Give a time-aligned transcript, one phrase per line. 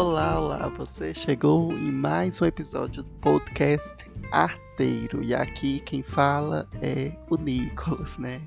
[0.00, 6.66] Olá, olá, você chegou em mais um episódio do podcast Arteiro e aqui quem fala
[6.80, 8.40] é o Nicolas, né?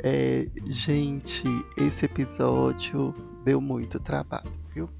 [0.00, 1.44] É, gente,
[1.76, 3.14] esse episódio
[3.44, 4.90] deu muito trabalho, viu?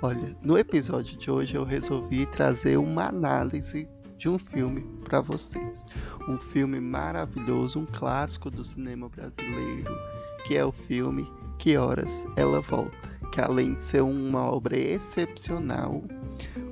[0.00, 5.84] Olha, no episódio de hoje eu resolvi trazer uma análise de um filme para vocês.
[6.26, 9.94] Um filme maravilhoso, um clássico do cinema brasileiro,
[10.46, 16.04] que é o filme Que Horas Ela Volta que além de ser uma obra excepcional,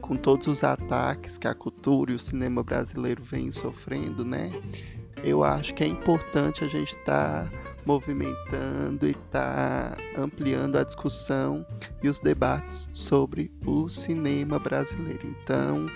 [0.02, 4.52] com todos os ataques que a cultura e o cinema brasileiro vêm sofrendo, né?
[5.24, 7.52] Eu acho que é importante a gente estar tá
[7.86, 11.66] movimentando e estar tá ampliando a discussão
[12.02, 15.34] e os debates sobre o cinema brasileiro.
[15.42, 15.86] Então,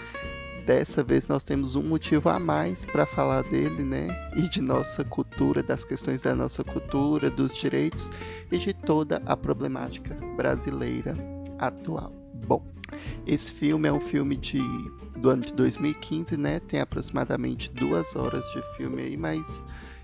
[0.67, 4.09] dessa vez nós temos um motivo a mais para falar dele, né?
[4.37, 8.11] E de nossa cultura, das questões da nossa cultura, dos direitos
[8.51, 11.15] e de toda a problemática brasileira
[11.59, 12.13] atual.
[12.47, 12.65] Bom,
[13.27, 14.61] esse filme é um filme de,
[15.19, 16.61] do ano de 2015, né?
[16.61, 19.43] Tem aproximadamente duas horas de filme aí, mas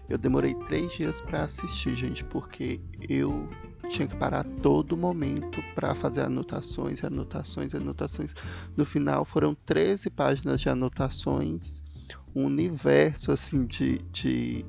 [0.08, 3.48] eu demorei três dias para assistir, gente, porque eu
[3.90, 8.32] tinha que parar todo momento para fazer anotações, anotações, anotações.
[8.76, 11.82] No final foram 13 páginas de anotações,
[12.34, 14.64] um universo assim de, de,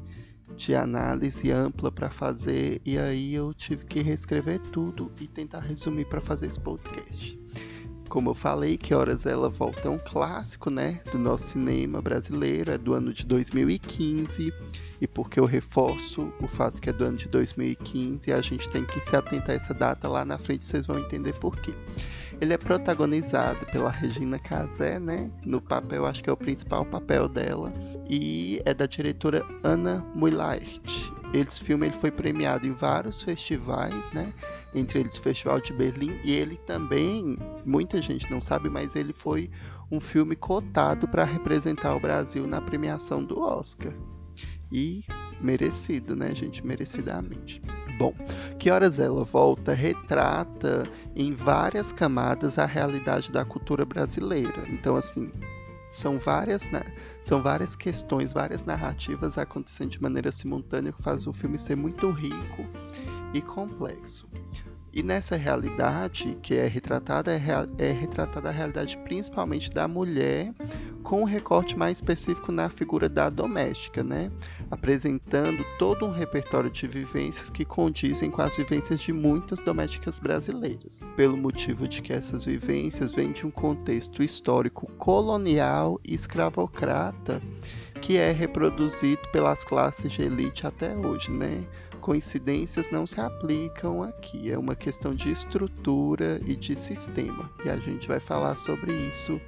[0.58, 6.06] de análise ampla para fazer, e aí eu tive que reescrever tudo e tentar resumir
[6.06, 7.40] para fazer esse podcast.
[8.12, 12.70] Como eu falei, Que Horas Ela Volta é um clássico, né, do nosso cinema brasileiro,
[12.70, 14.54] é do ano de 2015
[15.00, 18.84] e porque eu reforço o fato que é do ano de 2015, a gente tem
[18.84, 21.74] que se atentar a essa data lá na frente, vocês vão entender por quê.
[22.42, 25.32] Ele é protagonizado pela Regina Casé, né?
[25.46, 27.72] No papel, acho que é o principal papel dela,
[28.10, 31.11] e é da diretora Ana Mulaert.
[31.34, 34.34] Esse filme ele foi premiado em vários festivais, né?
[34.74, 39.14] Entre eles o Festival de Berlim e ele também, muita gente não sabe, mas ele
[39.14, 39.50] foi
[39.90, 43.94] um filme cotado para representar o Brasil na premiação do Oscar.
[44.72, 45.04] E
[45.42, 46.66] merecido, né, gente?
[46.66, 47.62] Merecidamente.
[47.98, 48.14] Bom,
[48.58, 50.84] Que Horas Ela Volta retrata
[51.16, 54.66] em várias camadas a realidade da cultura brasileira.
[54.70, 55.30] Então, assim,
[55.92, 56.82] são várias, né?
[57.24, 62.10] São várias questões, várias narrativas acontecendo de maneira simultânea que faz o filme ser muito
[62.10, 62.66] rico
[63.34, 64.28] e complexo.
[64.94, 67.40] E nessa realidade que é retratada, é,
[67.78, 70.54] é retratada a realidade principalmente da mulher,
[71.02, 74.30] com um recorte mais específico na figura da doméstica, né?
[74.70, 81.00] apresentando todo um repertório de vivências que condizem com as vivências de muitas domésticas brasileiras,
[81.16, 87.42] pelo motivo de que essas vivências vêm de um contexto histórico colonial e escravocrata
[88.02, 91.64] que é reproduzido pelas classes de elite até hoje, né?
[92.02, 97.50] coincidências não se aplicam aqui, é uma questão de estrutura e de sistema.
[97.64, 99.40] E a gente vai falar sobre isso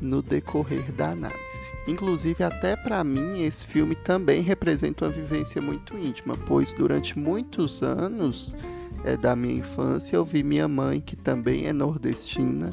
[0.00, 1.72] no decorrer da análise.
[1.86, 7.82] Inclusive, até para mim, esse filme também representa uma vivência muito íntima, pois durante muitos
[7.82, 8.56] anos
[9.04, 12.72] é, da minha infância eu vi minha mãe, que também é nordestina,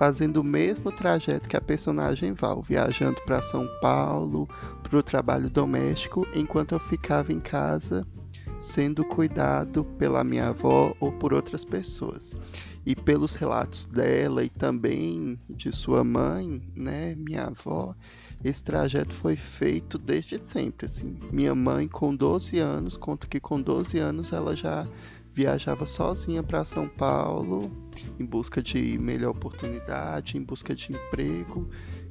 [0.00, 4.48] fazendo o mesmo trajeto que a personagem Val, viajando para São Paulo,
[4.82, 8.06] para o trabalho doméstico, enquanto eu ficava em casa
[8.58, 12.34] sendo cuidado pela minha avó ou por outras pessoas.
[12.86, 17.94] E pelos relatos dela e também de sua mãe, né, minha avó,
[18.42, 21.18] esse trajeto foi feito desde sempre, assim.
[21.30, 24.88] Minha mãe com 12 anos, conta que com 12 anos ela já
[25.32, 27.70] viajava sozinha para São Paulo
[28.18, 31.68] em busca de melhor oportunidade, em busca de emprego.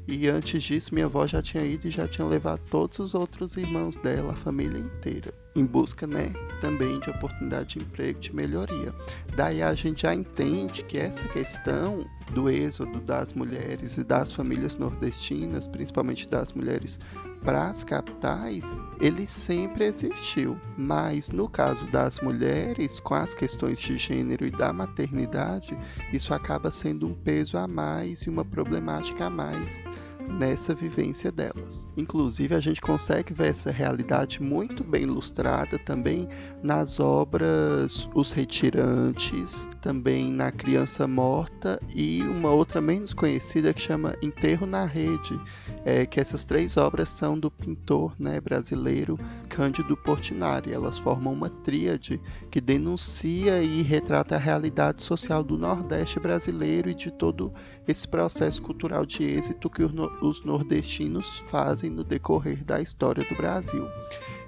[0.08, 3.58] E antes disso, minha avó já tinha ido e já tinha levado todos os outros
[3.58, 6.32] irmãos dela, a família inteira, em busca, né,
[6.62, 8.94] também de oportunidade de emprego, de melhoria.
[9.36, 14.76] Daí a gente já entende que essa questão do êxodo das mulheres e das famílias
[14.76, 17.00] nordestinas, principalmente das mulheres
[17.44, 18.64] para as capitais,
[19.00, 20.58] ele sempre existiu.
[20.78, 25.78] Mas no caso das mulheres, com as questões de gênero e da maternidade,
[26.14, 31.88] isso acaba sendo um peso a mais e uma problemática a mais nessa vivência delas.
[31.98, 36.28] Inclusive, a gente consegue ver essa realidade muito bem ilustrada também
[36.64, 44.16] nas obras Os Retirantes, também na Criança Morta e uma outra menos conhecida que chama
[44.22, 45.40] Enterro na Rede,
[45.86, 49.18] é, que essas três obras são do pintor né, brasileiro
[49.48, 50.72] Cândido Portinari.
[50.72, 52.22] Elas formam uma tríade
[52.52, 57.52] que denuncia e retrata a realidade social do Nordeste brasileiro e de todo
[57.90, 63.88] esse processo cultural de êxito que os nordestinos fazem no decorrer da história do Brasil.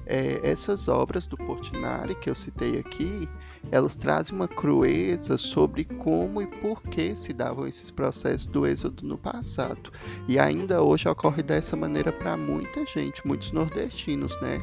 [0.05, 3.27] É, essas obras do Portinari que eu citei aqui,
[3.71, 9.07] elas trazem uma crueza sobre como e por que se davam esses processos do êxodo
[9.07, 9.91] no passado.
[10.27, 14.61] E ainda hoje ocorre dessa maneira para muita gente, muitos nordestinos, né?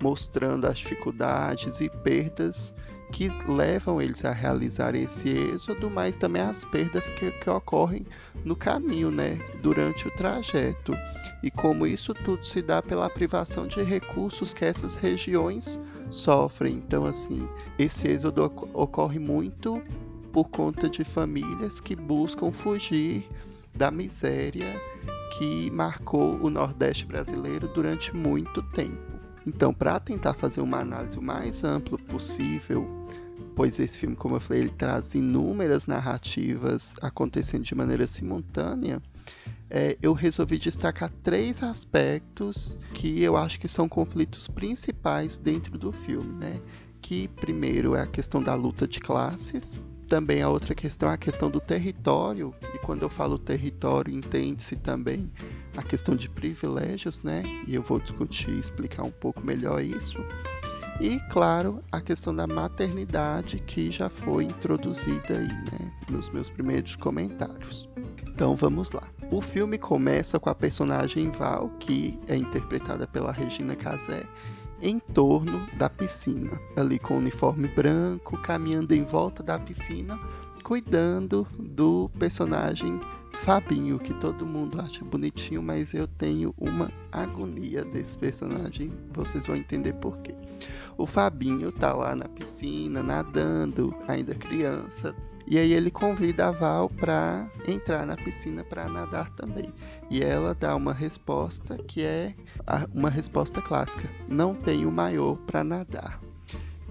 [0.00, 2.72] Mostrando as dificuldades e perdas
[3.12, 8.06] que levam eles a realizar esse êxodo, mas também as perdas que, que, ocorrem
[8.42, 10.94] no caminho, né, durante o trajeto.
[11.42, 15.78] E como isso tudo se dá pela privação de recursos que essas regiões
[16.10, 16.76] sofrem.
[16.76, 17.46] Então, assim,
[17.78, 19.82] esse êxodo ocorre muito
[20.32, 23.28] por conta de famílias que buscam fugir
[23.74, 24.80] da miséria
[25.36, 29.12] que marcou o Nordeste brasileiro durante muito tempo.
[29.46, 33.01] Então, para tentar fazer uma análise o mais ampla possível,
[33.54, 39.02] pois esse filme, como eu falei, ele traz inúmeras narrativas acontecendo de maneira simultânea,
[39.70, 45.92] é, eu resolvi destacar três aspectos que eu acho que são conflitos principais dentro do
[45.92, 46.60] filme, né?
[47.00, 49.80] Que primeiro é a questão da luta de classes,
[50.12, 54.76] também a outra questão é a questão do território, e quando eu falo território, entende-se
[54.76, 55.32] também
[55.74, 57.42] a questão de privilégios, né?
[57.66, 60.18] E eu vou discutir e explicar um pouco melhor isso.
[61.02, 66.94] E, claro, a questão da maternidade que já foi introduzida aí, né, nos meus primeiros
[66.94, 67.88] comentários.
[68.28, 69.02] Então vamos lá.
[69.28, 74.22] O filme começa com a personagem Val, que é interpretada pela Regina Casé,
[74.80, 80.16] em torno da piscina, ali com o uniforme branco, caminhando em volta da piscina,
[80.62, 83.00] cuidando do personagem
[83.44, 89.56] Fabinho, que todo mundo acha bonitinho, mas eu tenho uma agonia desse personagem, vocês vão
[89.56, 90.32] entender por quê.
[90.96, 95.14] O Fabinho tá lá na piscina, nadando, ainda criança,
[95.46, 99.72] e aí ele convida a Val para entrar na piscina para nadar também.
[100.10, 102.34] E ela dá uma resposta que é
[102.94, 106.20] uma resposta clássica: não tenho maior para nadar.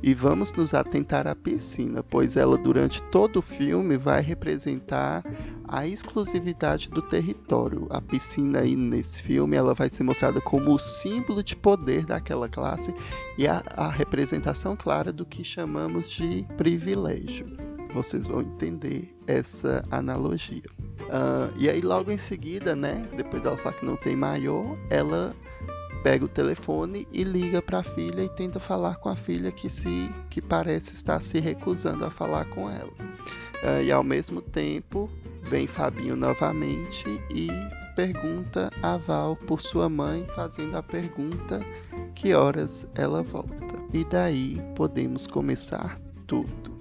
[0.03, 5.23] E vamos nos atentar à piscina, pois ela durante todo o filme vai representar
[5.67, 7.87] a exclusividade do território.
[7.89, 12.49] A piscina aí nesse filme ela vai ser mostrada como o símbolo de poder daquela
[12.49, 12.93] classe
[13.37, 17.45] e a, a representação clara do que chamamos de privilégio.
[17.93, 20.63] Vocês vão entender essa analogia.
[21.01, 25.35] Uh, e aí logo em seguida, né, depois dela falar que não tem maior, ela
[26.03, 29.69] pega o telefone e liga para a filha e tenta falar com a filha que
[29.69, 32.91] se que parece estar se recusando a falar com ela.
[33.63, 35.09] Uh, e ao mesmo tempo
[35.43, 37.47] vem Fabinho novamente e
[37.95, 41.59] pergunta a Val por sua mãe, fazendo a pergunta
[42.15, 43.79] que horas ela volta.
[43.93, 46.80] E daí podemos começar tudo.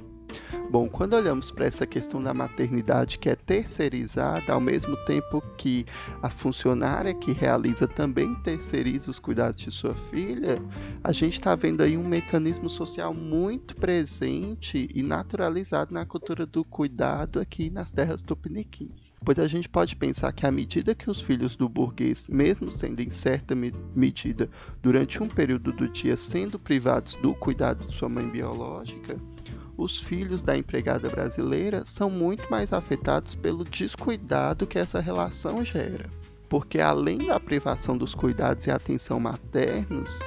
[0.70, 5.84] Bom, quando olhamos para essa questão da maternidade que é terceirizada, ao mesmo tempo que
[6.22, 10.62] a funcionária que realiza também terceiriza os cuidados de sua filha,
[11.02, 16.64] a gente está vendo aí um mecanismo social muito presente e naturalizado na cultura do
[16.64, 19.12] cuidado aqui nas terras tupiniquins.
[19.24, 23.00] Pois a gente pode pensar que à medida que os filhos do burguês, mesmo sendo
[23.00, 24.48] em certa medida
[24.82, 29.18] durante um período do dia sendo privados do cuidado de sua mãe biológica,
[29.76, 36.10] os filhos da empregada brasileira são muito mais afetados pelo descuidado que essa relação gera.
[36.48, 40.18] Porque além da privação dos cuidados e atenção maternos,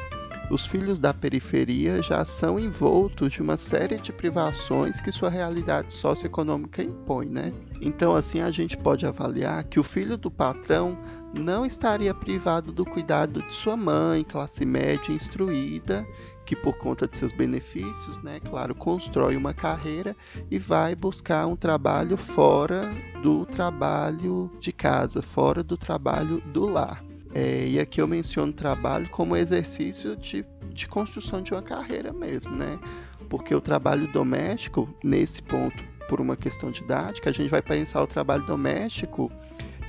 [0.50, 5.92] os filhos da periferia já são envoltos de uma série de privações que sua realidade
[5.92, 7.54] socioeconômica impõe, né?
[7.82, 10.98] Então, assim, a gente pode avaliar que o filho do patrão
[11.34, 16.06] não estaria privado do cuidado de sua mãe, classe média instruída,
[16.46, 20.16] que por conta de seus benefícios, né, claro, constrói uma carreira
[20.52, 27.04] e vai buscar um trabalho fora do trabalho de casa, fora do trabalho do lar.
[27.34, 32.56] É, e aqui eu menciono trabalho como exercício de, de construção de uma carreira mesmo,
[32.56, 32.78] né?
[33.28, 38.08] Porque o trabalho doméstico, nesse ponto, por uma questão didática, a gente vai pensar o
[38.08, 39.32] trabalho doméstico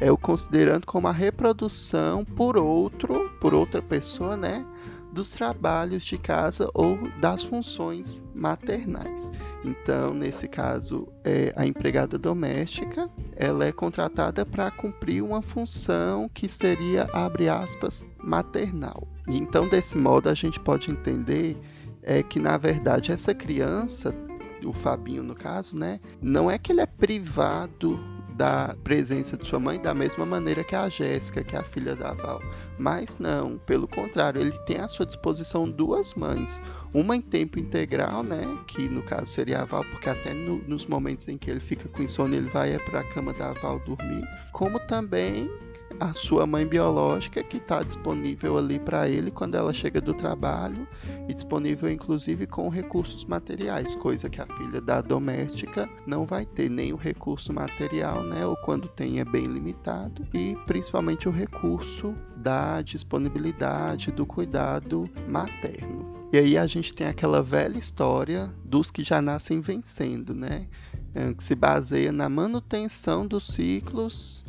[0.01, 4.65] é o considerando como a reprodução por outro, por outra pessoa, né?
[5.15, 9.31] Dos trabalhos de casa ou das funções maternais.
[9.65, 16.49] Então, nesse caso, é, a empregada doméstica ela é contratada para cumprir uma função que
[16.49, 19.09] seria, abre aspas, maternal.
[19.27, 21.57] Então, desse modo, a gente pode entender
[22.03, 24.15] é, que, na verdade, essa criança,
[24.63, 27.99] o Fabinho no caso, né, não é que ele é privado
[28.35, 31.95] da presença de sua mãe da mesma maneira que a Jéssica, que é a filha
[31.95, 32.43] da Val.
[32.79, 36.61] Mas não, pelo contrário, ele tem à sua disposição duas mães.
[36.93, 38.43] Uma em tempo integral, né?
[38.67, 41.89] Que no caso seria a Val, porque até no, nos momentos em que ele fica
[41.89, 44.27] com insônia, ele vai para a cama da Val dormir.
[44.53, 45.51] Como também
[46.01, 50.87] a sua mãe biológica que está disponível ali para ele quando ela chega do trabalho
[51.29, 56.69] e disponível inclusive com recursos materiais, coisa que a filha da doméstica não vai ter
[56.69, 62.15] nem o recurso material, né, ou quando tem é bem limitado, e principalmente o recurso
[62.37, 66.15] da disponibilidade do cuidado materno.
[66.33, 70.67] E aí a gente tem aquela velha história dos que já nascem vencendo, né?
[71.15, 74.45] É, que se baseia na manutenção dos ciclos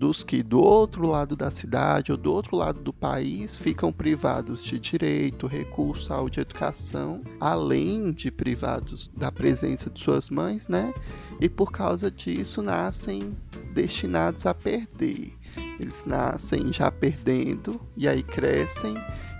[0.00, 4.64] dos que do outro lado da cidade ou do outro lado do país ficam privados
[4.64, 10.94] de direito, recurso, saúde educação, além de privados da presença de suas mães, né?
[11.38, 13.36] E por causa disso nascem
[13.74, 15.34] destinados a perder.
[15.78, 18.94] Eles nascem já perdendo e aí crescem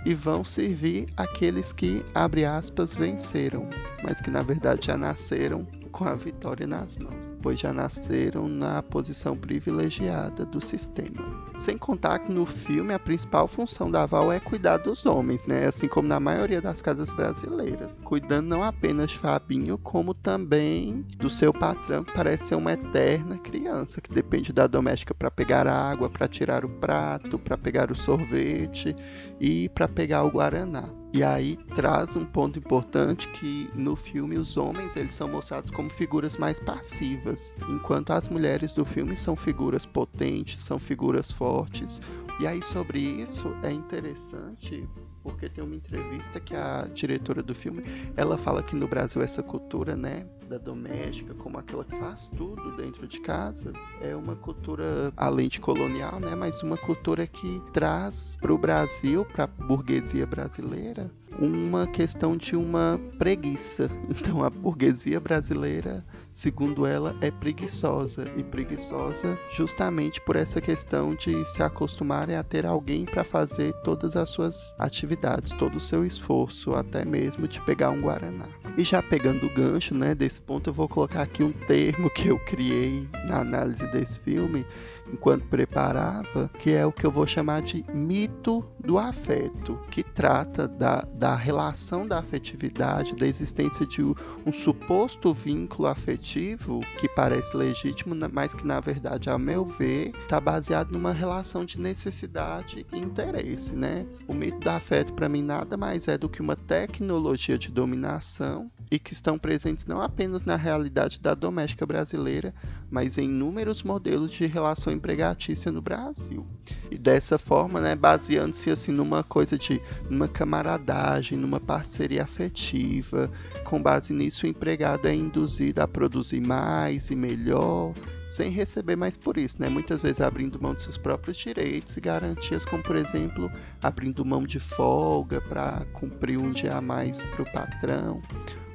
[0.05, 3.67] e vão servir aqueles que, abre aspas, venceram,
[4.03, 5.65] mas que na verdade já nasceram
[6.01, 11.45] com a vitória nas mãos, pois já nasceram na posição privilegiada do sistema.
[11.59, 15.67] Sem contar que no filme a principal função da Val é cuidar dos homens, né?
[15.67, 21.29] Assim como na maioria das casas brasileiras, cuidando não apenas de Fabinho, como também do
[21.29, 26.09] seu patrão, que parece ser uma eterna criança que depende da doméstica para pegar água,
[26.09, 28.95] para tirar o prato, para pegar o sorvete
[29.39, 31.00] e para pegar o guaraná.
[31.13, 35.89] E aí traz um ponto importante que no filme os homens eles são mostrados como
[35.89, 41.99] figuras mais passivas, enquanto as mulheres do filme são figuras potentes, são figuras fortes.
[42.39, 44.87] E aí sobre isso é interessante
[45.23, 47.83] porque tem uma entrevista que a diretora do filme,
[48.15, 52.75] ela fala que no Brasil essa cultura, né, da doméstica, como aquela que faz tudo
[52.75, 58.35] dentro de casa, é uma cultura além de colonial, né, mas uma cultura que traz
[58.35, 61.09] para o Brasil, para a burguesia brasileira,
[61.39, 63.89] uma questão de uma preguiça.
[64.21, 71.45] Então a burguesia brasileira, segundo ela, é preguiçosa e preguiçosa justamente por essa questão de
[71.53, 76.73] se acostumarem a ter alguém para fazer todas as suas atividades, todo o seu esforço,
[76.73, 78.47] até mesmo de pegar um guaraná.
[78.77, 82.29] E já pegando o gancho, né, desse ponto, eu vou colocar aqui um termo que
[82.29, 84.65] eu criei na análise desse filme,
[85.11, 90.67] enquanto preparava, que é o que eu vou chamar de mito do afeto, que trata
[90.67, 98.15] da, da relação da afetividade, da existência de um suposto vínculo afetivo que parece legítimo,
[98.31, 103.73] mas que na verdade, ao meu ver, está baseado numa relação de necessidade e interesse,
[103.73, 104.05] né?
[104.27, 108.67] O mito do afeto para mim nada mais é do que uma tecnologia de dominação
[108.89, 112.53] e que estão presentes não apenas na realidade da doméstica brasileira,
[112.89, 114.45] mas em inúmeros modelos de
[114.91, 116.45] relação empregatícia no Brasil.
[116.89, 123.31] E dessa forma, né, baseando-se assim numa coisa de uma camaradagem, numa parceria afetiva,
[123.63, 127.93] com base nisso o empregado é induzido a produzir mais e melhor,
[128.27, 129.67] sem receber mais por isso, né?
[129.67, 134.43] Muitas vezes abrindo mão de seus próprios direitos e garantias, como por exemplo, abrindo mão
[134.43, 138.21] de folga para cumprir um dia a mais para o patrão,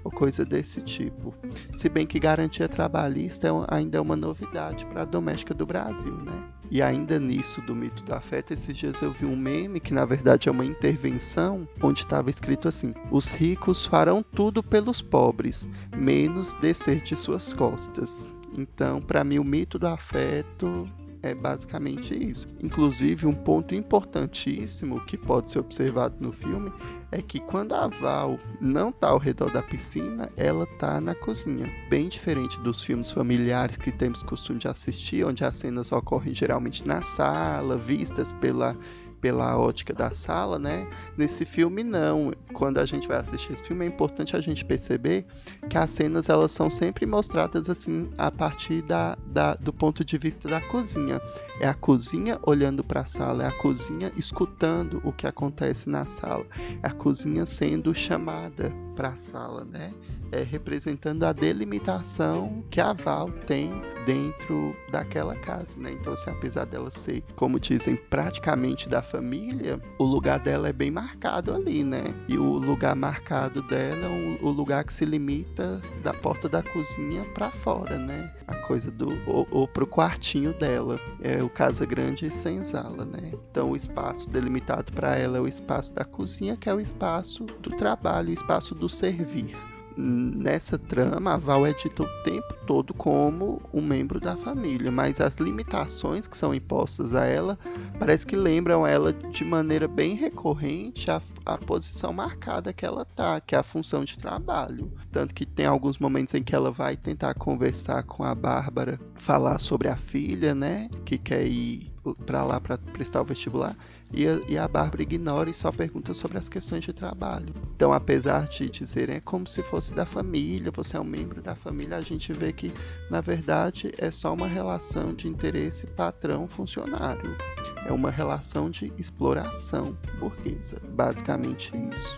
[0.06, 1.34] ou coisa desse tipo.
[1.76, 6.16] Se bem que garantia trabalhista é ainda é uma novidade para a doméstica do Brasil,
[6.24, 6.44] né?
[6.70, 10.04] E ainda nisso do mito do afeto, esses dias eu vi um meme que na
[10.04, 16.52] verdade é uma intervenção, onde estava escrito assim: Os ricos farão tudo pelos pobres, menos
[16.54, 18.10] descer de suas costas.
[18.56, 20.84] Então, para mim, o mito do afeto
[21.26, 22.46] é basicamente isso.
[22.62, 26.72] Inclusive, um ponto importantíssimo que pode ser observado no filme
[27.10, 31.70] é que quando a Val não está ao redor da piscina, ela está na cozinha.
[31.88, 36.86] Bem diferente dos filmes familiares que temos costume de assistir, onde as cenas ocorrem geralmente
[36.86, 38.76] na sala, vistas pela
[39.20, 40.86] pela ótica da sala, né?
[41.16, 42.32] Nesse filme não.
[42.52, 45.26] Quando a gente vai assistir esse filme é importante a gente perceber
[45.68, 50.18] que as cenas elas são sempre mostradas assim a partir da, da do ponto de
[50.18, 51.20] vista da cozinha.
[51.60, 56.04] É a cozinha olhando para a sala, é a cozinha escutando o que acontece na
[56.04, 56.46] sala,
[56.82, 59.92] é a cozinha sendo chamada para a sala, né?
[60.32, 63.70] é, representando a delimitação que a Val tem
[64.04, 65.92] dentro daquela casa, né?
[65.92, 70.90] Então, assim, apesar dela ser, como dizem, praticamente da família, o lugar dela é bem
[71.06, 72.02] marcado ali, né?
[72.28, 77.24] E o lugar marcado dela é o, lugar que se limita da porta da cozinha
[77.32, 78.32] para fora, né?
[78.46, 83.32] A coisa do ou, ou pro quartinho dela, é o casa grande e senzala, né?
[83.50, 87.44] Então, o espaço delimitado para ela é o espaço da cozinha, que é o espaço
[87.60, 89.56] do trabalho, o espaço do servir
[89.96, 95.20] nessa trama, a Val é dita o tempo todo como um membro da família, mas
[95.20, 97.58] as limitações que são impostas a ela
[97.98, 103.40] parece que lembram ela de maneira bem recorrente a, a posição marcada que ela tá,
[103.40, 104.92] que é a função de trabalho.
[105.10, 109.58] Tanto que tem alguns momentos em que ela vai tentar conversar com a Bárbara, falar
[109.58, 111.92] sobre a filha, né, que quer ir
[112.24, 113.76] para lá para prestar o vestibular
[114.16, 117.54] e a, e a Bárbara ignora e só pergunta sobre as questões de trabalho.
[117.74, 121.54] Então, apesar de dizerem é como se fosse da família, você é um membro da
[121.54, 122.72] família, a gente vê que
[123.10, 127.36] na verdade é só uma relação de interesse patrão-funcionário.
[127.84, 132.16] É uma relação de exploração burguesa, basicamente isso.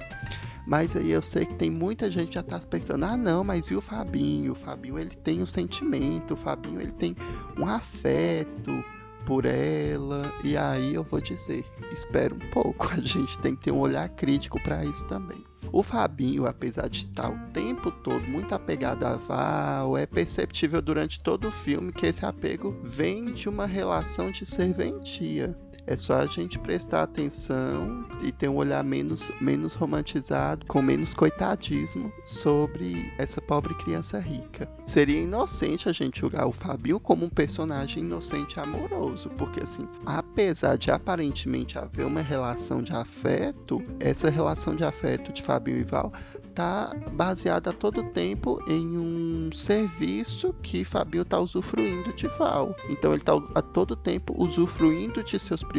[0.68, 3.66] Mas aí eu sei que tem muita gente já tá se pensando, ah não, mas
[3.66, 4.52] e o Fabinho?
[4.52, 7.16] O Fabinho ele tem um sentimento, o Fabinho ele tem
[7.58, 8.84] um afeto,
[9.24, 10.32] por ela.
[10.42, 14.08] E aí eu vou dizer, espera um pouco, a gente tem que ter um olhar
[14.08, 15.44] crítico para isso também.
[15.70, 21.20] O Fabinho, apesar de estar o tempo todo muito apegado a Val, é perceptível durante
[21.20, 25.54] todo o filme que esse apego vem de uma relação de serventia.
[25.90, 31.14] É só a gente prestar atenção e ter um olhar menos, menos romantizado, com menos
[31.14, 34.68] coitadismo sobre essa pobre criança rica.
[34.86, 39.88] Seria inocente a gente julgar o Fabinho como um personagem inocente e amoroso, porque assim,
[40.04, 45.84] apesar de aparentemente haver uma relação de afeto, essa relação de afeto de Fabinho e
[45.84, 46.12] Val
[46.58, 52.74] está baseada a todo tempo em um serviço que Fabio está usufruindo de Val.
[52.90, 55.77] Então ele está a todo tempo usufruindo de seus privilégios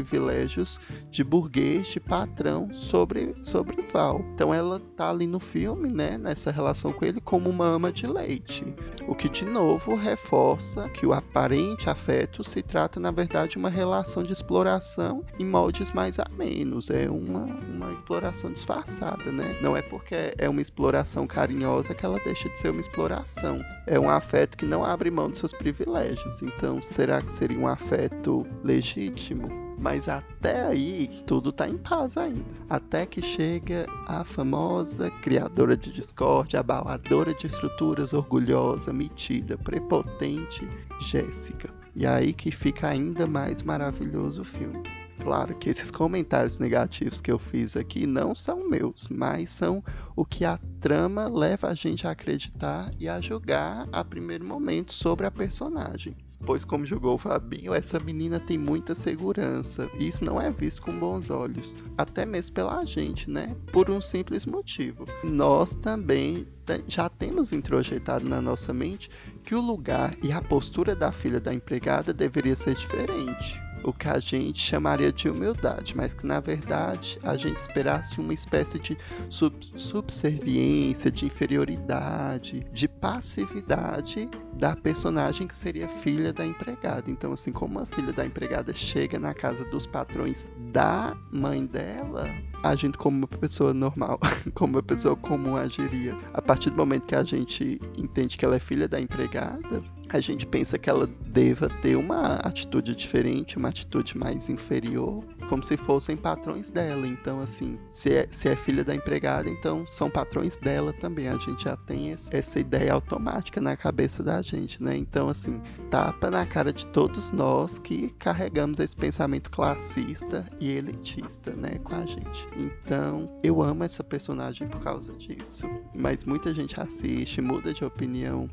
[1.10, 4.22] de burguês, de patrão sobre, sobre Val.
[4.34, 8.08] Então ela está ali no filme, né, nessa relação com ele como uma ama de
[8.08, 8.66] leite.
[9.08, 13.70] O que de novo reforça que o aparente afeto se trata na verdade de uma
[13.70, 16.90] relação de exploração em moldes mais amenos.
[16.90, 19.58] É uma, uma exploração disfarçada, né?
[19.62, 23.60] Não é porque é uma exploração carinhosa que ela deixa de ser uma exploração.
[23.88, 26.42] É um afeto que não abre mão de seus privilégios.
[26.42, 29.69] Então, será que seria um afeto legítimo?
[29.80, 32.44] Mas até aí, tudo tá em paz ainda.
[32.70, 40.68] Até que chega a famosa criadora de Discord, abaladora de estruturas, orgulhosa, metida, prepotente,
[41.00, 41.74] Jéssica.
[41.96, 44.84] E aí que fica ainda mais maravilhoso o filme.
[45.22, 49.84] Claro que esses comentários negativos que eu fiz aqui não são meus, mas são
[50.16, 54.94] o que a trama leva a gente a acreditar e a julgar a primeiro momento
[54.94, 56.16] sobre a personagem.
[56.50, 59.88] Pois, como julgou o Fabinho, essa menina tem muita segurança.
[60.00, 61.76] E isso não é visto com bons olhos.
[61.96, 63.56] Até mesmo pela gente, né?
[63.72, 65.06] Por um simples motivo.
[65.24, 66.48] Nós também
[66.88, 69.12] já temos introjetado na nossa mente
[69.44, 74.08] que o lugar e a postura da filha da empregada deveria ser diferente o que
[74.08, 78.98] a gente chamaria de humildade, mas que na verdade a gente esperasse uma espécie de
[79.30, 87.10] sub subserviência, de inferioridade, de passividade da personagem que seria filha da empregada.
[87.10, 92.28] Então, assim, como a filha da empregada chega na casa dos patrões da mãe dela,
[92.64, 94.20] a gente como uma pessoa normal,
[94.54, 96.18] como uma pessoa comum agiria.
[96.34, 100.20] A partir do momento que a gente entende que ela é filha da empregada, a
[100.20, 105.78] gente pensa que ela deva ter uma atitude diferente, uma atitude mais inferior, como se
[105.78, 107.08] fossem patrões dela.
[107.08, 111.28] Então, assim, se é, se é filha da empregada, então são patrões dela também.
[111.28, 114.98] A gente já tem essa ideia automática na cabeça da gente, né?
[114.98, 121.52] Então, assim, tapa na cara de todos nós que carregamos esse pensamento classista e elitista,
[121.52, 122.49] né, com a gente.
[122.56, 125.68] Então, eu amo essa personagem por causa disso.
[125.94, 128.50] Mas muita gente assiste, muda de opinião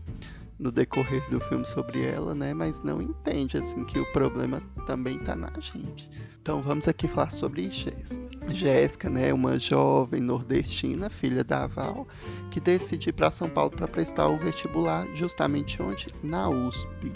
[0.59, 2.55] no decorrer do filme sobre ela, né?
[2.55, 6.09] Mas não entende assim que o problema também tá na gente.
[6.41, 8.27] Então vamos aqui falar sobre Jéssica.
[8.49, 12.07] Jéssica, né, uma jovem nordestina, filha da Val,
[12.51, 16.15] que decide ir para São Paulo para prestar o vestibular justamente onde?
[16.23, 17.13] Na USP.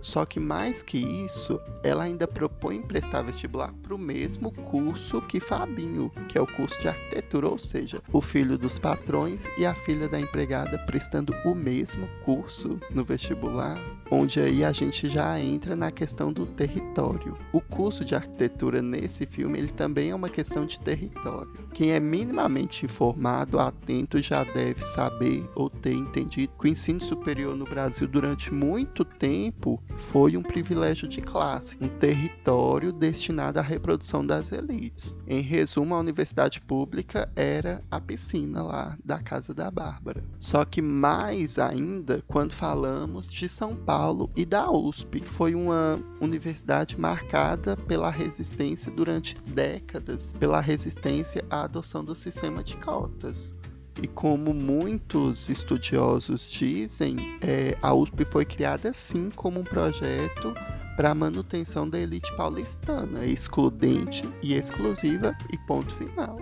[0.00, 5.38] Só que mais que isso, ela ainda propõe prestar vestibular para o mesmo curso que
[5.40, 9.74] Fabinho, que é o curso de arquitetura, ou seja, o filho dos patrões e a
[9.74, 13.78] filha da empregada prestando o mesmo curso no vestibular,
[14.10, 17.36] onde aí a gente já entra na questão do território.
[17.52, 21.52] O curso de arquitetura nesse filme, ele também é uma questão de território.
[21.74, 27.54] Quem é minimamente informado, atento, já deve saber ou ter entendido que o ensino superior
[27.56, 34.24] no Brasil durante muito tempo foi um privilégio de classe, um território destinado à reprodução
[34.24, 35.16] das elites.
[35.26, 40.24] Em resumo, a universidade pública era a piscina lá da casa da Bárbara.
[40.38, 46.98] Só que mais ainda quando falamos de São Paulo e da USP, foi uma universidade
[46.98, 53.54] marcada pela resistência durante décadas, pela resistência à adoção do sistema de cotas
[54.02, 60.54] E como muitos estudiosos dizem, é, a USP foi criada sim como um projeto
[60.96, 66.38] para a manutenção da elite paulistana, excludente e exclusiva e ponto final.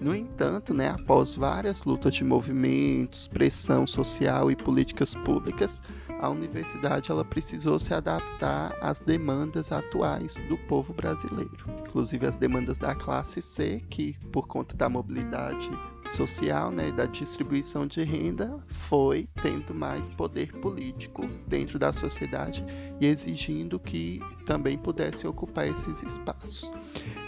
[0.00, 5.82] No entanto, né, após várias lutas de movimentos, pressão social e políticas públicas,
[6.18, 12.76] a universidade ela precisou se adaptar às demandas atuais do povo brasileiro, inclusive as demandas
[12.76, 15.70] da classe C, que por conta da mobilidade
[16.14, 22.64] social né, da distribuição de renda foi tendo mais poder político dentro da sociedade
[23.00, 26.70] e exigindo que também pudessem ocupar esses espaços.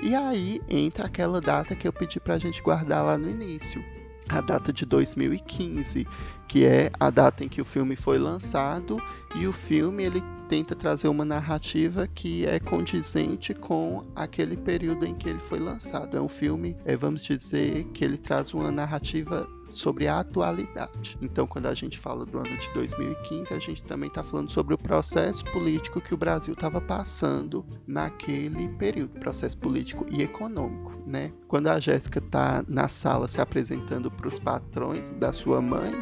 [0.03, 3.85] E aí entra aquela data que eu pedi para a gente guardar lá no início,
[4.29, 6.07] a data de 2015,
[6.51, 9.01] que é a data em que o filme foi lançado
[9.37, 15.15] e o filme ele tenta trazer uma narrativa que é condizente com aquele período em
[15.15, 16.17] que ele foi lançado.
[16.17, 21.17] É um filme, é, vamos dizer, que ele traz uma narrativa sobre a atualidade.
[21.23, 24.75] Então, quando a gente fala do ano de 2015, a gente também está falando sobre
[24.75, 31.33] o processo político que o Brasil estava passando naquele período, processo político e econômico, né?
[31.47, 35.93] Quando a Jéssica está na sala se apresentando para os patrões da sua mãe,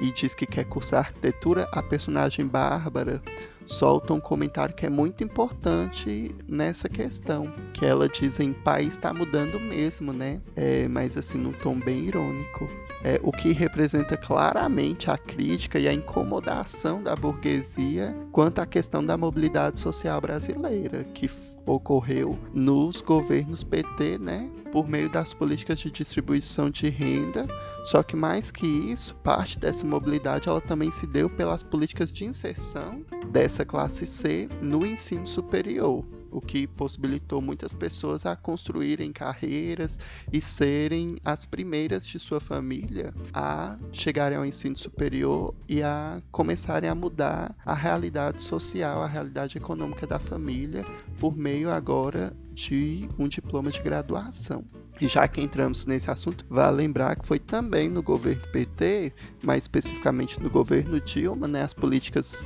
[0.00, 3.22] e diz que quer cursar arquitetura, a personagem Bárbara
[3.66, 9.14] solta um comentário que é muito importante nessa questão, que ela diz em pai está
[9.14, 10.40] mudando mesmo, né?
[10.56, 12.66] É, mas assim num tom bem irônico,
[13.04, 19.04] é, o que representa claramente a crítica e a incomodação da burguesia quanto à questão
[19.04, 21.30] da mobilidade social brasileira, que
[21.64, 24.50] ocorreu nos governos PT, né?
[24.72, 27.46] Por meio das políticas de distribuição de renda
[27.84, 32.24] só que mais que isso, parte dessa mobilidade ela também se deu pelas políticas de
[32.24, 39.98] inserção dessa classe C no ensino superior o que possibilitou muitas pessoas a construírem carreiras
[40.32, 46.88] e serem as primeiras de sua família a chegarem ao ensino superior e a começarem
[46.88, 50.84] a mudar a realidade social, a realidade econômica da família
[51.18, 54.64] por meio agora de um diploma de graduação.
[55.00, 59.64] E já que entramos nesse assunto, vale lembrar que foi também no governo PT, mais
[59.64, 62.36] especificamente no governo Dilma, né, as políticas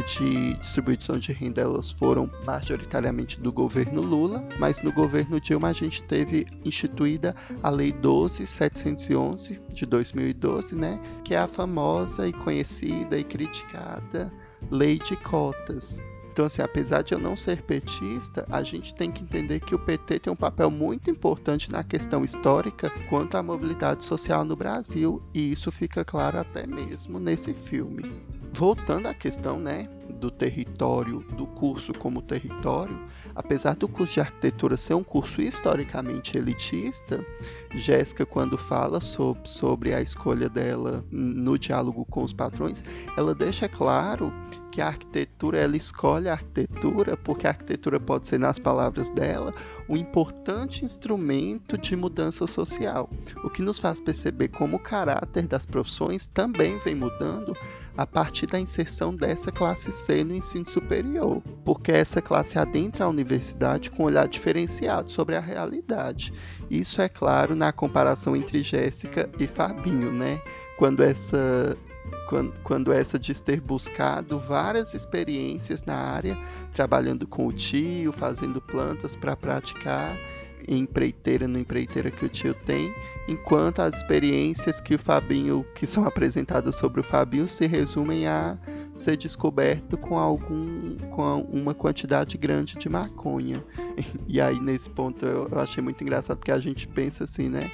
[0.00, 5.72] de distribuição de renda elas foram majoritariamente do governo Lula, mas no governo Dilma a
[5.72, 13.18] gente teve instituída a Lei 12711 de 2012, né, que é a famosa e conhecida
[13.18, 14.32] e criticada
[14.70, 16.00] Lei de Cotas.
[16.32, 19.78] Então, assim, apesar de eu não ser petista, a gente tem que entender que o
[19.78, 25.22] PT tem um papel muito importante na questão histórica quanto à mobilidade social no Brasil,
[25.34, 28.10] e isso fica claro até mesmo nesse filme
[28.52, 29.88] voltando à questão né,
[30.20, 32.98] do território, do curso como território,
[33.34, 37.24] apesar do curso de arquitetura ser um curso historicamente elitista,
[37.74, 42.84] Jéssica, quando fala sobre, sobre a escolha dela no diálogo com os patrões,
[43.16, 44.32] ela deixa claro
[44.70, 49.52] que a arquitetura, ela escolhe a arquitetura porque a arquitetura pode ser, nas palavras dela,
[49.88, 53.10] um importante instrumento de mudança social,
[53.44, 57.54] o que nos faz perceber como o caráter das profissões também vem mudando
[57.96, 63.08] a partir da inserção dessa classe C no ensino superior, porque essa classe adentra a
[63.08, 66.32] universidade com um olhar diferenciado sobre a realidade.
[66.70, 70.40] Isso é claro na comparação entre Jéssica e Fabinho, né?
[70.78, 71.76] Quando essa
[72.28, 76.36] quando, quando essa diz ter buscado várias experiências na área,
[76.72, 80.16] trabalhando com o tio, fazendo plantas para praticar
[80.66, 82.92] empreiteira no empreiteira que o tio tem,
[83.28, 88.58] enquanto as experiências que o Fabinho, que são apresentadas sobre o Fabinho, se resumem a
[88.94, 93.62] ser descoberto com algum com uma quantidade grande de maconha.
[94.26, 97.70] E aí nesse ponto eu, achei muito engraçado porque a gente pensa assim, né?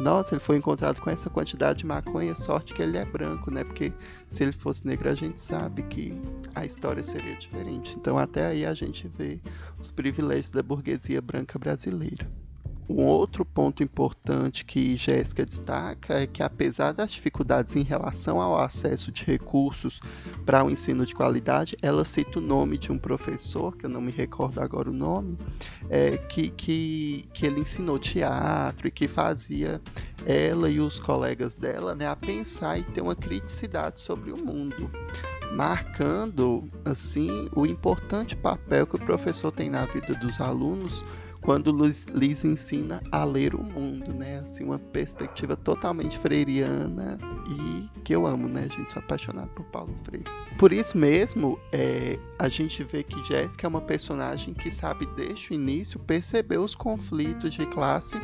[0.00, 3.62] Nossa, ele foi encontrado com essa quantidade de maconha, sorte que ele é branco, né?
[3.62, 3.92] Porque
[4.30, 6.20] se ele fosse negro a gente sabe que
[6.54, 7.94] a história seria diferente.
[7.96, 9.38] Então até aí a gente vê
[9.78, 12.28] os privilégios da burguesia branca brasileira.
[12.90, 18.58] Um outro ponto importante que Jéssica destaca é que, apesar das dificuldades em relação ao
[18.58, 20.00] acesso de recursos
[20.44, 23.90] para o um ensino de qualidade, ela cita o nome de um professor, que eu
[23.90, 25.38] não me recordo agora o nome,
[25.88, 29.80] é, que, que, que ele ensinou teatro e que fazia
[30.26, 34.90] ela e os colegas dela né, a pensar e ter uma criticidade sobre o mundo
[35.52, 41.04] marcando assim o importante papel que o professor tem na vida dos alunos
[41.40, 41.74] quando
[42.14, 44.38] lhes ensina a ler o mundo, né?
[44.40, 48.92] Assim, uma perspectiva totalmente freiriana e que eu amo, né, gente?
[48.92, 50.26] Sou apaixonado por Paulo Freire.
[50.58, 55.52] Por isso mesmo, é, a gente vê que Jéssica é uma personagem que sabe desde
[55.52, 58.16] o início perceber os conflitos de classe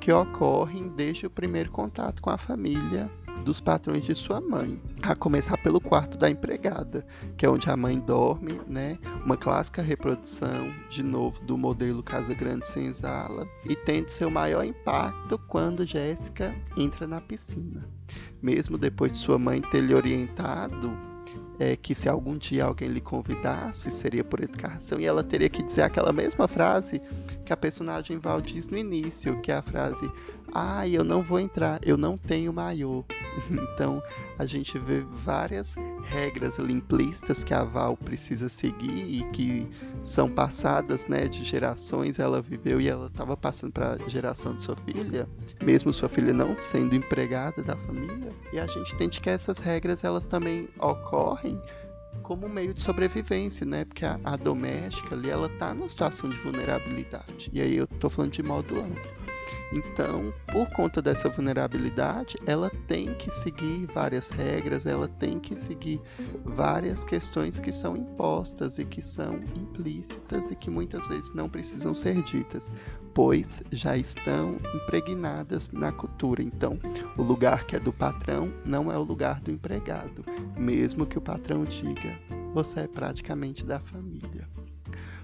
[0.00, 3.10] que ocorrem desde o primeiro contato com a família
[3.44, 7.76] dos patrões de sua mãe, a começar pelo quarto da empregada, que é onde a
[7.76, 8.98] mãe dorme, né?
[9.24, 15.38] Uma clássica reprodução, de novo, do modelo Casa Grande Senzala, e tendo seu maior impacto
[15.48, 17.88] quando Jéssica entra na piscina.
[18.42, 20.96] Mesmo depois de sua mãe ter lhe orientado
[21.60, 25.62] é, que se algum dia alguém lhe convidasse, seria por educação, e ela teria que
[25.62, 27.02] dizer aquela mesma frase
[27.50, 30.08] que a personagem Val diz no início, que é a frase:
[30.54, 33.04] Ah, eu não vou entrar, eu não tenho maiô.
[33.50, 34.00] então
[34.38, 39.68] a gente vê várias regras ali implícitas que a Val precisa seguir e que
[40.00, 42.20] são passadas né, de gerações.
[42.20, 45.28] Ela viveu e ela estava passando para a geração de sua filha,
[45.60, 48.32] mesmo sua filha não sendo empregada da família.
[48.52, 51.60] E a gente entende que essas regras elas também ocorrem
[52.22, 53.84] como meio de sobrevivência, né?
[53.84, 57.50] Porque a, a doméstica ali, ela tá numa situação de vulnerabilidade.
[57.52, 59.20] E aí eu tô falando de modo amplo.
[59.72, 66.00] Então, por conta dessa vulnerabilidade, ela tem que seguir várias regras, ela tem que seguir
[66.44, 71.94] várias questões que são impostas e que são implícitas e que muitas vezes não precisam
[71.94, 72.64] ser ditas,
[73.14, 76.42] pois já estão impregnadas na cultura.
[76.42, 76.78] Então,
[77.16, 80.24] o lugar que é do patrão não é o lugar do empregado,
[80.56, 82.18] mesmo que o patrão diga:
[82.52, 84.48] você é praticamente da família.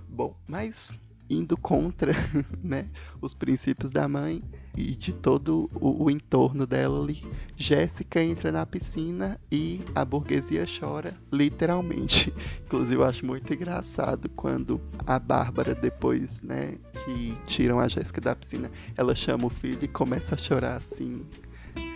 [0.09, 2.13] Bom, mas indo contra
[2.63, 2.89] né,
[3.21, 4.43] os princípios da mãe
[4.77, 7.25] e de todo o, o, entorno dela ali.
[7.57, 12.33] Jéssica entra na piscina e a burguesia chora, literalmente.
[12.67, 18.37] Inclusive, eu acho muito engraçado quando a Bárbara, depois né, que tiram a Jéssica da
[18.37, 21.25] piscina, ela chama o filho e começa a chorar assim,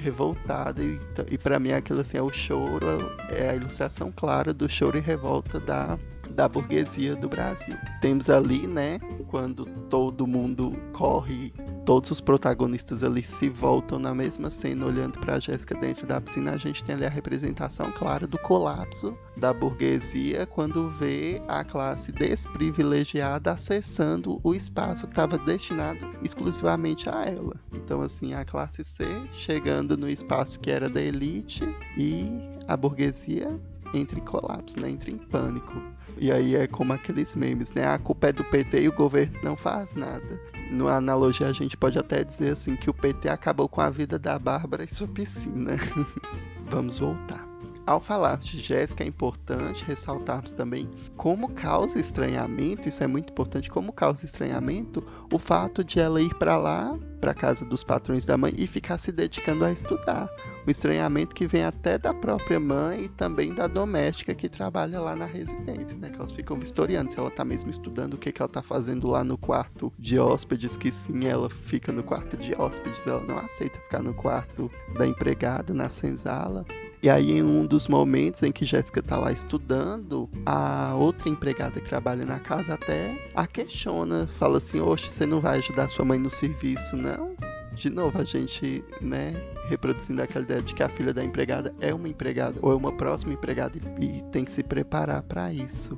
[0.00, 0.82] revoltada.
[0.82, 0.98] E,
[1.30, 2.86] e para mim, aquilo assim, é o choro,
[3.28, 5.98] é a ilustração clara do choro e revolta da
[6.34, 7.76] da burguesia do Brasil.
[8.00, 11.52] Temos ali, né, quando todo mundo corre,
[11.84, 16.52] todos os protagonistas ali se voltam na mesma cena olhando para Jéssica dentro da piscina,
[16.52, 22.12] a gente tem ali a representação clara do colapso da burguesia quando vê a classe
[22.12, 27.56] desprivilegiada acessando o espaço que estava destinado exclusivamente a ela.
[27.72, 31.64] Então assim, a classe C chegando no espaço que era da elite
[31.96, 32.30] e
[32.68, 33.58] a burguesia
[33.92, 34.90] entra em colapso, né?
[34.90, 35.74] entra em pânico.
[36.18, 37.86] E aí é como aqueles memes, né?
[37.86, 40.40] A culpa é do PT e o governo não faz nada.
[40.70, 44.18] Numa analogia, a gente pode até dizer assim que o PT acabou com a vida
[44.18, 45.76] da Bárbara e sua piscina.
[46.70, 47.49] Vamos voltar.
[47.86, 53.70] Ao falar de Jéssica, é importante ressaltarmos também como causa estranhamento, isso é muito importante,
[53.70, 58.36] como causa estranhamento o fato de ela ir para lá, para casa dos patrões da
[58.36, 60.28] mãe e ficar se dedicando a estudar.
[60.66, 65.16] Um estranhamento que vem até da própria mãe e também da doméstica que trabalha lá
[65.16, 66.10] na residência, né?
[66.10, 69.08] Que elas ficam vistoriando se ela tá mesmo estudando, o que, que ela tá fazendo
[69.08, 73.38] lá no quarto de hóspedes, que sim, ela fica no quarto de hóspedes, ela não
[73.38, 76.64] aceita ficar no quarto da empregada, na senzala.
[77.02, 81.80] E aí, em um dos momentos em que Jéssica tá lá estudando, a outra empregada
[81.80, 86.04] que trabalha na casa até a questiona, fala assim: Oxe, você não vai ajudar sua
[86.04, 87.34] mãe no serviço, não?
[87.74, 89.32] De novo, a gente, né,
[89.66, 92.92] reproduzindo aquela ideia de que a filha da empregada é uma empregada ou é uma
[92.92, 95.96] próxima empregada e tem que se preparar para isso.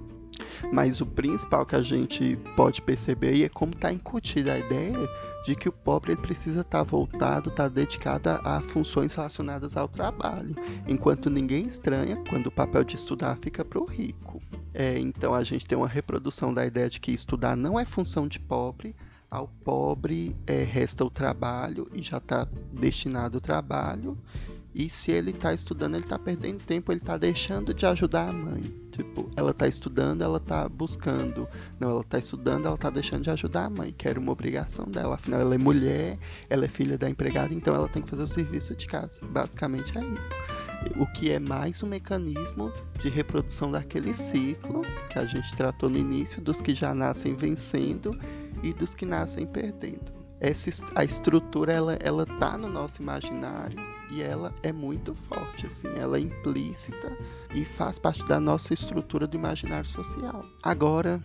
[0.73, 5.09] Mas o principal que a gente pode perceber aí é como está incutida a ideia
[5.45, 9.77] de que o pobre precisa estar tá voltado, estar tá dedicado a, a funções relacionadas
[9.77, 10.55] ao trabalho,
[10.87, 14.41] enquanto ninguém estranha quando o papel de estudar fica para o rico.
[14.73, 18.29] É, então a gente tem uma reprodução da ideia de que estudar não é função
[18.29, 18.95] de pobre,
[19.31, 24.17] ao pobre é, resta o trabalho e já está destinado ao trabalho,
[24.75, 28.33] e se ele está estudando, ele está perdendo tempo, ele está deixando de ajudar a
[28.33, 28.63] mãe.
[28.91, 31.47] Tipo, ela tá estudando, ela tá buscando.
[31.79, 34.87] Não, ela tá estudando, ela tá deixando de ajudar a mãe, que era uma obrigação
[34.87, 35.17] dela.
[35.17, 38.29] Afinal, ela é mulher, ela é filha da empregada, então ela tem que fazer o
[38.29, 39.13] serviço de casa.
[39.23, 40.99] Basicamente é isso.
[40.99, 45.99] O que é mais um mecanismo de reprodução daquele ciclo que a gente tratou no
[45.99, 48.19] início, dos que já nascem vencendo
[48.63, 50.13] e dos que nascem perdendo.
[50.41, 55.89] Essa, a estrutura ela, ela tá no nosso imaginário e ela é muito forte, assim,
[55.97, 57.17] ela é implícita
[57.55, 60.45] e faz parte da nossa estrutura do imaginário social.
[60.63, 61.21] Agora,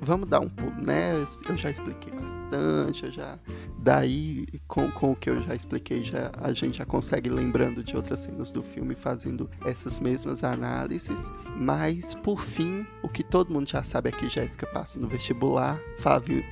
[0.00, 1.24] vamos dar um pulo, né?
[1.48, 3.38] Eu já expliquei bastante, eu já
[3.78, 7.96] daí com, com o que eu já expliquei, já a gente já consegue lembrando de
[7.96, 11.20] outras cenas do filme fazendo essas mesmas análises,
[11.56, 15.80] mas por fim, o que todo mundo já sabe é que Jéssica passa no vestibular,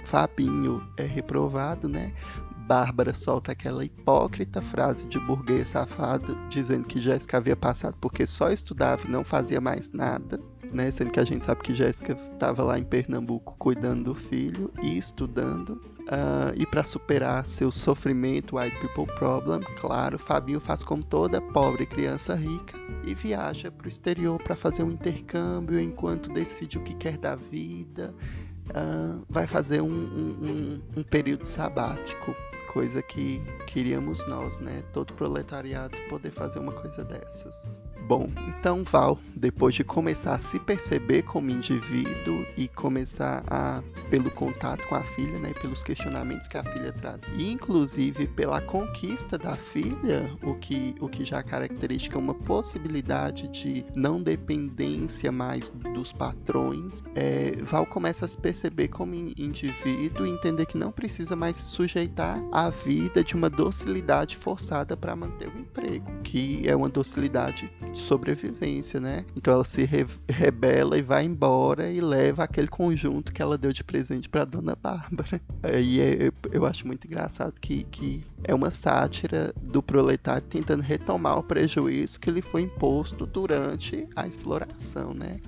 [0.05, 2.13] Fabinho é reprovado, né?
[2.67, 8.51] Bárbara solta aquela hipócrita frase de burguês safado, dizendo que Jéssica havia passado porque só
[8.51, 10.41] estudava e não fazia mais nada.
[10.73, 10.91] né?
[10.91, 14.99] Sendo que a gente sabe que Jéssica estava lá em Pernambuco cuidando do filho e
[14.99, 15.81] estudando.
[16.07, 21.87] Uh, e para superar seu sofrimento, White People Problem, claro, Fabinho faz como toda pobre
[21.87, 26.95] criança rica e viaja para o exterior para fazer um intercâmbio enquanto decide o que
[26.95, 28.13] quer da vida.
[28.71, 32.35] Uh, vai fazer um, um, um, um período sabático
[32.77, 34.85] coisa que queríamos nós, né?
[34.93, 37.79] Todo proletariado poder fazer uma coisa dessas.
[38.07, 44.31] Bom, então Val, depois de começar a se perceber como indivíduo e começar a, pelo
[44.31, 49.37] contato com a filha, né, pelos questionamentos que a filha traz, e inclusive pela conquista
[49.37, 56.13] da filha, o que, o que já caracteriza uma possibilidade de não dependência mais dos
[56.13, 61.57] patrões, é, Val começa a se perceber como indivíduo e entender que não precisa mais
[61.57, 66.89] se sujeitar à vida de uma docilidade forçada para manter o emprego, que é uma
[66.89, 69.25] docilidade sobrevivência, né?
[69.37, 73.73] Então ela se re rebela e vai embora e leva aquele conjunto que ela deu
[73.73, 75.41] de presente para Dona Bárbara.
[75.81, 81.39] E é, eu acho muito engraçado que, que é uma sátira do proletário tentando retomar
[81.39, 85.39] o prejuízo que lhe foi imposto durante a exploração, né?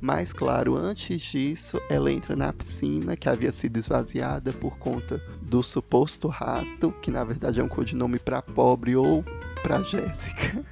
[0.00, 5.62] Mas claro, antes disso, ela entra na piscina que havia sido esvaziada por conta do
[5.62, 9.24] suposto rato, que na verdade é um codinome para pobre ou
[9.62, 10.64] para Jéssica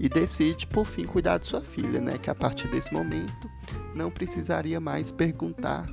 [0.00, 2.16] e decide por fim cuidar de sua filha, né?
[2.16, 3.50] Que a partir desse momento
[3.94, 5.86] não precisaria mais perguntar,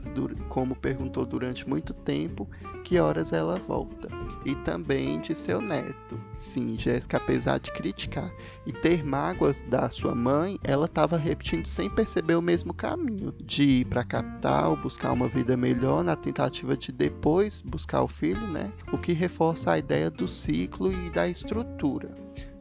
[0.47, 2.47] como perguntou durante muito tempo,
[2.85, 4.07] que horas ela volta.
[4.45, 6.17] E também de seu neto.
[6.35, 8.31] Sim, Jéssica, apesar de criticar
[8.65, 13.63] e ter mágoas da sua mãe, ela estava repetindo sem perceber o mesmo caminho de
[13.63, 18.47] ir para a capital, buscar uma vida melhor na tentativa de depois buscar o filho,
[18.47, 18.71] né?
[18.93, 22.15] O que reforça a ideia do ciclo e da estrutura.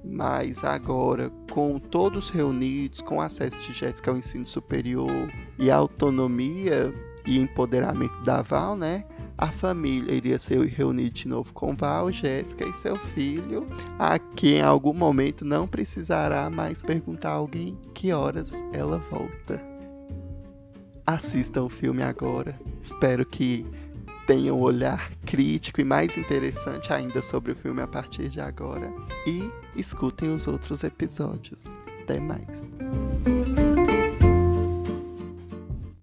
[0.09, 6.95] Mas agora, com todos reunidos, com acesso de Jéssica ao ensino superior e autonomia
[7.27, 9.05] e empoderamento da Val, né?
[9.39, 13.67] A família iria ser reunida de novo com Val, Jéssica e seu filho,
[13.99, 19.63] a que em algum momento não precisará mais perguntar a alguém que horas ela volta.
[21.07, 22.59] Assistam o filme agora.
[22.83, 23.67] Espero que
[24.27, 28.93] tenham um olhar crítico e mais interessante ainda sobre o filme a partir de agora.
[29.27, 31.63] E escutem os outros episódios.
[32.03, 33.36] Até mais.